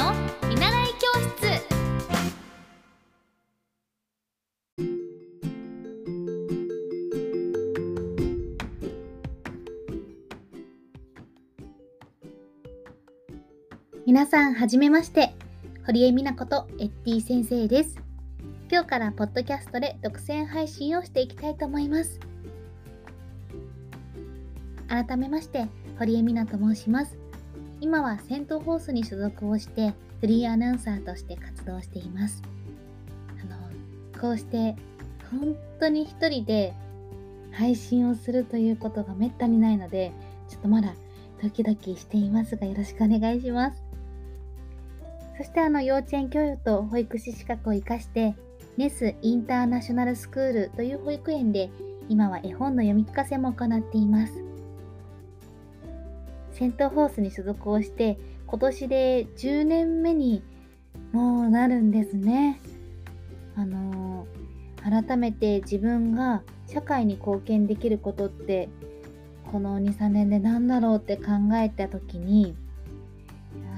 [0.00, 0.14] の
[0.48, 1.60] 見習い教室。
[14.06, 15.34] 皆さんはじめまして。
[15.84, 17.98] 堀江美奈子とエッティ先生です。
[18.70, 22.18] 今日からポッドキャストで独占配信をしていきたいと思います。
[24.88, 25.66] 改めまして
[25.98, 27.19] 堀江美奈と申します。
[27.80, 32.42] 今はセントホースに所属をしてフリーアナウンサーとして活動しています。
[33.40, 34.76] あのこうして
[35.30, 36.74] 本当に一人で
[37.52, 40.12] 配信をするということがめったにないので
[40.48, 40.94] ちょっとまだ
[41.42, 43.82] ドキドキしていますがよろしくお願いします。
[45.38, 48.34] そしてあの幼稚園教諭と保育士資格を生かして
[48.76, 51.70] ネスインターナショナルスクールという保育園で
[52.10, 54.49] 今は絵本の読み聞かせも行っています。
[56.60, 60.42] セントホースに所属をして今年で10年目に
[61.10, 62.60] もうなるんですね。
[63.56, 68.68] あのー、改めて自分が社会に貢献できることって
[69.50, 72.54] この23年で何だろうって考えた時に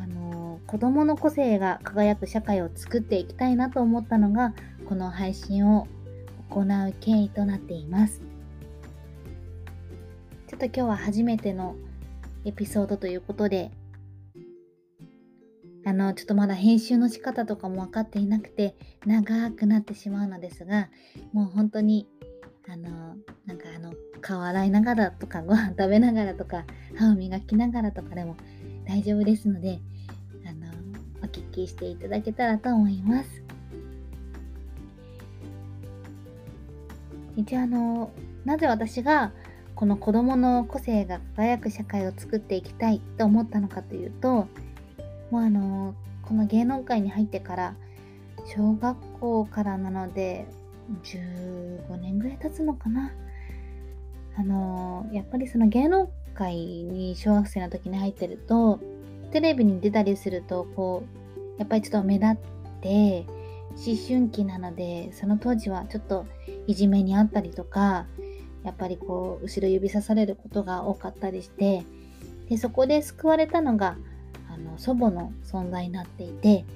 [0.00, 4.54] あの子どもの個性が輝く社会を作っていきたいなと思ったのが
[4.88, 5.88] この配信を
[6.48, 8.22] 行う経緯となっています。
[10.46, 11.74] ちょっと今日は初めての
[12.48, 13.70] エピソードということで
[15.84, 18.74] あのちょっとまだ編集の仕方とかも分かっていなくて
[19.04, 20.88] 長くなってしまうのですが
[21.34, 22.08] もう本当に
[22.66, 26.64] あのなんかあの顔洗いながらとかご飯 食べながらとか
[26.96, 28.36] 歯を磨きながらとかでも
[28.86, 29.80] 大丈夫ですので
[30.46, 30.72] あの
[31.22, 33.42] お聞きしていただけたらと思います。
[37.36, 38.10] 一応あの
[38.44, 39.32] なぜ私が
[39.78, 44.48] この子どもの個性が輝く社会を作っていきたいと思ったのかというと
[45.30, 47.76] もうあのこの芸能界に入ってから
[48.44, 50.48] 小学校からなので
[51.04, 53.12] 15年ぐらい経つのかな。
[54.36, 58.80] あのやっぱりその芸能界に小学生の時に入ってると
[59.30, 61.04] テレビに出たりするとこ
[61.36, 62.36] うやっぱりちょっと目立っ
[62.80, 63.26] て
[63.76, 66.26] 思春期なのでその当時はちょっと
[66.66, 68.06] いじめにあったりとか
[68.68, 71.84] やっぱりこう後ろ指さされることが多かったりして
[72.50, 73.96] でそこで救われたのが
[74.52, 76.66] あの祖母の存在になっていて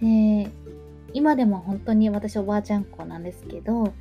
[0.00, 0.50] で
[1.12, 3.92] 今でも本当に私おばあちゃん子なんですけど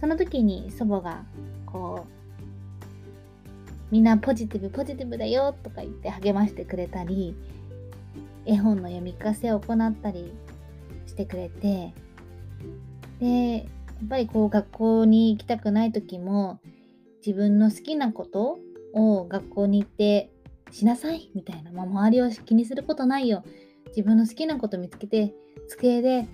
[0.00, 1.24] その時に祖母が
[1.66, 2.14] こう
[3.90, 7.34] みんなポジティブポジティブだよとか言って励ましてくれたり
[8.46, 10.32] 絵本の読み聞かせを行ったり
[11.06, 11.92] してくれて
[13.18, 16.60] でやっぱりこう学校に行きたくない時も
[17.24, 18.58] 自分の好きなこと
[18.92, 20.30] を学校に行って
[20.70, 23.44] しなさいみたいな、まあ、周りを気にすることないよ
[23.88, 25.32] 自分の好きなこと見つけて
[25.68, 26.26] 机で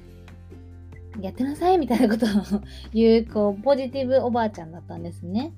[1.20, 2.62] やってなさいみたいなことを
[2.92, 5.52] 言うこうポジティブおばあちゃんだったんですね。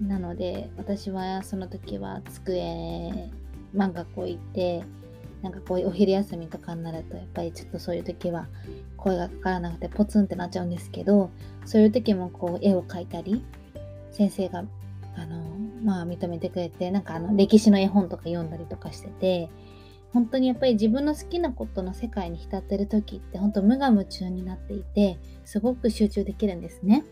[0.00, 3.30] なので私はその時は机
[3.74, 4.82] 漫画こう行って
[5.42, 8.48] なんかこういうお昼休みとかになるとやっぱりちょっとそういう時は
[8.96, 11.30] 声がかからなくてポツンってなっちゃうんですけど
[11.64, 13.44] そういう時もこう絵を描いたり
[14.16, 14.64] 先生が
[15.14, 15.44] あの
[15.84, 19.50] まあ認めてくれてなんかあの歴史の絵本とか読んだりとかしてて
[20.12, 27.04] 本当にやっぱり自分の好きなことの世界に浸ってる時って本当無我夢中になっていてすごく集中できるんですね。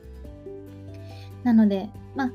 [1.43, 2.33] なのでまあ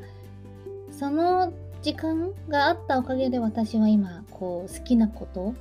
[0.91, 1.51] その
[1.81, 5.55] 時間があったおかげで私は今こう好きなこと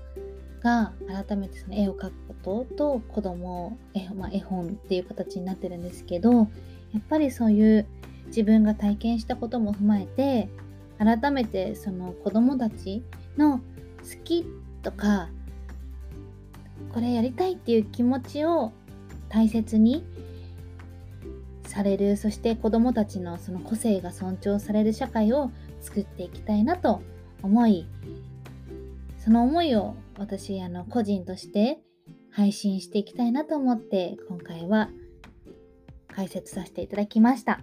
[0.63, 0.93] が
[1.27, 6.45] 改めてその絵を描くことと子供絵,、まあ、絵本っていう形になってるんですけどや
[6.99, 7.87] っぱりそういう
[8.29, 10.49] 自分が体験したことも踏まえて
[10.99, 13.03] 改めてその子供たち
[13.37, 13.63] の好
[14.25, 14.47] き
[14.83, 15.29] とか
[16.93, 18.73] これやりたいっていう気持ちを
[19.29, 20.05] 大切に
[21.65, 25.51] されるそして子どもたちのその個性が尊重される社会を
[25.81, 27.03] 作っていきたいなと
[27.43, 27.87] 思い
[29.19, 31.79] その思いを私あの個人として
[32.31, 34.89] 配信していきたいなと思って今回は
[36.09, 37.61] 解説させていただきました。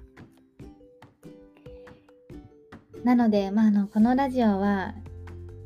[3.06, 4.96] なので、まあ、あのこのラジオは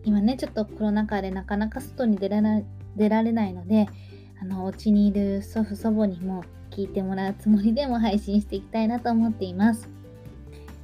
[0.03, 2.41] 今ねちょっとコロナ禍でなかなか外に出ら
[2.97, 3.87] 出られないので
[4.41, 9.89] あのお家にいる祖父祖母にも聞いてもらうつもりでも配信していきたいなと思っています。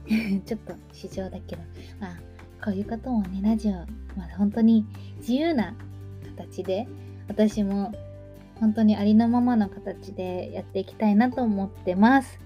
[0.46, 1.62] ちょっと市場だけど、
[2.00, 2.16] まあ、
[2.64, 3.74] こういうこともね、ラジオ、
[4.18, 4.86] まあ、本当に
[5.18, 5.74] 自由な
[6.38, 6.88] 形で、
[7.28, 7.92] 私も
[8.60, 12.40] 本当にありのままの形でやっていきたいなと思ってます。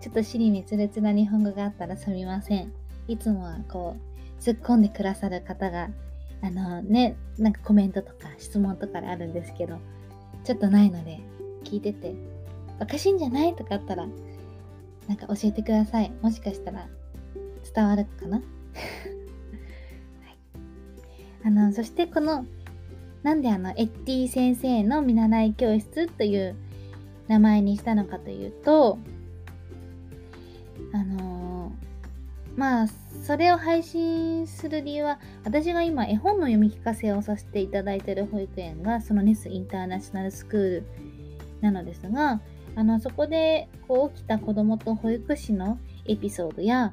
[0.00, 2.83] ちょっと尻滅裂な日本語があったらすみません。
[3.08, 5.88] いつもはこう、突っ込んでくださる方が
[6.42, 9.78] あのねなんかコメントとか質問とかであるんですけど
[10.44, 11.20] ちょっとないので
[11.64, 12.14] 聞いてて
[12.78, 14.06] おかしいんじゃないとかあったら
[15.08, 16.12] なんか教えてください。
[16.22, 16.86] もしかしたら
[17.74, 18.44] 伝わるかな、 はい、
[21.44, 22.44] あのそしてこの
[23.22, 26.56] なんであのエッティ先生の見習い教室という
[27.28, 28.98] 名前にしたのかというと
[30.92, 31.33] あの、
[32.56, 32.86] まあ
[33.24, 40.86] それを配信する理由は私が今絵本の読み聞かせをさせていただいている保育園がそのネスインターナショナルスクール
[41.60, 42.40] なのですが
[42.76, 46.92] あのそこでこう起きた子どもと保育士のエピソードや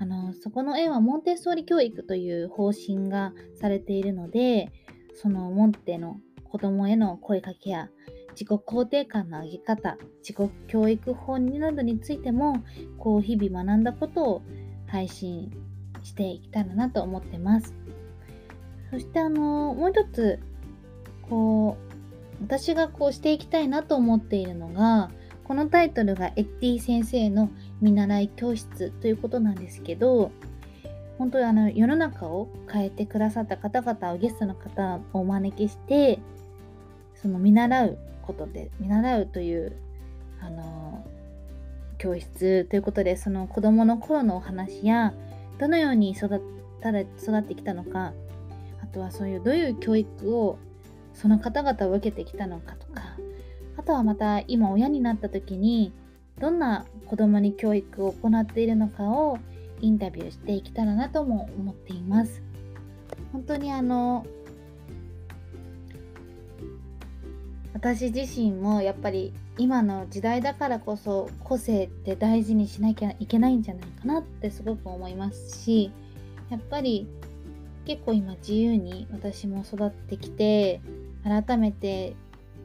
[0.00, 4.70] あのそこの園はモンテッソーリ教育という方針がされているので
[5.14, 7.88] そのモンテの子どもへの声かけや
[8.30, 12.62] 自己肯定感の上げ方自己教育法などについても
[12.96, 14.42] こう日々学んだことを
[14.88, 15.52] 配信
[16.02, 17.74] していきたらなと思ってます。
[18.90, 20.38] そしてあのもう一つ
[21.28, 21.76] こ
[22.40, 25.10] う私がこうしていきたいなと思っているのが
[25.44, 27.50] このタイトルがエッティ先生の
[27.80, 30.30] 見習い教室ということなんですけど
[31.18, 36.20] 本当にあの世の中を変えてくださった方々をゲストの方をお招きして
[37.14, 39.76] その見習うことで見習うという
[40.40, 40.87] あの
[41.98, 45.12] 教室ということでその子どもの頃のお話や
[45.58, 46.40] どのように育っ
[46.80, 48.12] た育ってきたのか
[48.82, 50.58] あとはそういうどういう教育を
[51.12, 53.16] その方々を受けてきたのかとか
[53.76, 55.92] あとはまた今親になった時に
[56.40, 59.38] どんな子供に教育を行っているのかを
[59.80, 62.42] インタビューしていけたらなとも思っています。
[63.32, 64.26] 本当にあの
[67.74, 75.92] 私自身もやっぱり今の時代だからこそ個性って大事にしなきゃいけないんじゃないかなってすごく思いますし
[76.50, 77.06] やっぱり
[77.84, 80.80] 結構今自由に私も育ってきて
[81.24, 82.16] 改めて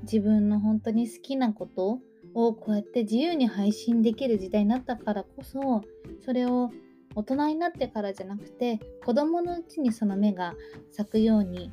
[0.04, 2.00] 自分の本当に好きなこと
[2.34, 5.82] をこうやって自由に配信できる時代になったからこそ
[6.26, 6.72] それを
[7.16, 10.56] 大人になってからじゃなくて子供のうちにその芽が
[10.92, 11.72] 咲くように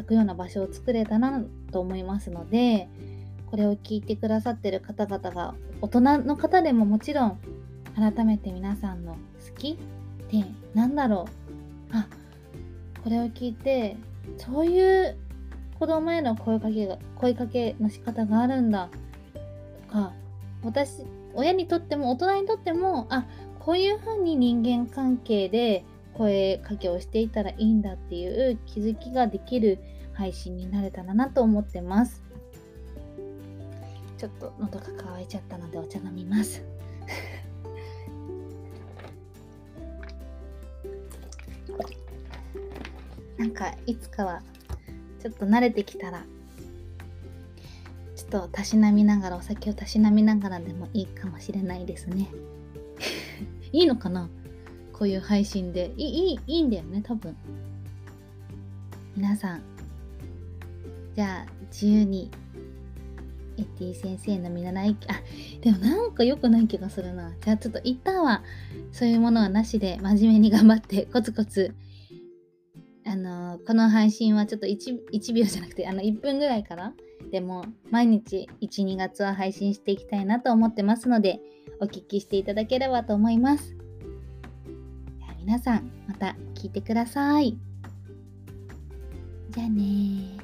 [0.00, 1.42] 咲くような場所を作れたな
[1.72, 2.88] と思いますので
[3.50, 7.38] これを聞いてくださってる方々が大人の方でももちろん
[7.94, 9.18] 改めて皆さんの好
[9.58, 9.76] きっ
[10.28, 10.44] て
[10.74, 11.26] 何だろ
[11.92, 11.96] う。
[11.96, 12.06] あ
[13.02, 13.96] これを聞いて
[14.38, 15.16] そういう
[15.78, 18.88] 子供への声かけが声かけの仕方があるんだ。
[19.88, 20.12] とか
[20.62, 21.04] 私
[21.34, 23.26] 親にとっても大人にとってもあ
[23.58, 25.84] こういうふうに人間関係で
[26.20, 29.78] 声かけをしていたらいいんだっていう気づきができる
[30.12, 32.22] 配信になれたらなと思ってます。
[34.18, 36.62] ちょっと喉が渇いちゃったのでお茶飲みます。
[43.38, 44.42] なんかいつかは
[45.22, 46.26] ちょっと慣れてきたら
[48.14, 52.28] ちょっとたしなみながらお酒をたしなみながらでもいいかもしれないですね。
[53.72, 54.28] いいのかな？
[55.00, 57.34] こういう配信でいいいいんだよね多分。
[59.16, 59.62] 皆さん。
[61.16, 62.30] じゃあ自由に
[63.56, 65.14] エッティ先生の見習いあ
[65.62, 67.32] でもなんか良くない気がするな。
[67.40, 68.42] じゃあちょっと一旦は
[68.92, 71.74] そういうものはなしで真面目に頑張ってコツコツ
[73.06, 76.92] あのー、この配信はちょっと 1, 1秒じゃなくてあの1分ぐらいから
[77.32, 81.40] でも毎日12月は配信していきたいなと思ってますので
[81.80, 83.80] お聞きしていただければと思います。
[85.50, 87.58] 皆さんまた聞いてください。
[89.50, 90.39] じゃあね